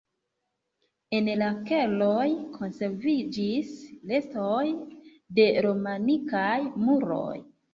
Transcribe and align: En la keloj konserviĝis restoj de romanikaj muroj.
En 1.17 1.27
la 1.41 1.49
keloj 1.67 2.23
konserviĝis 2.55 3.69
restoj 4.13 4.65
de 5.41 5.47
romanikaj 5.67 6.51
muroj. 6.89 7.39